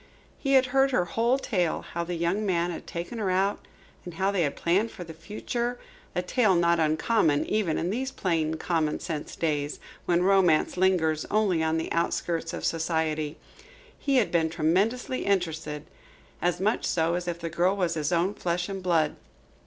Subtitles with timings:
[0.39, 3.59] He had heard her whole tale, how the young man had taken her out
[4.03, 5.77] and how they had planned for the future
[6.15, 11.61] a tale not uncommon even in these plain, common sense days, when Romance lingers only
[11.61, 13.37] on the outskirts of society.
[13.99, 15.85] He had been tremendously interested,
[16.41, 19.15] as much so as if the girl was his own flesh and blood.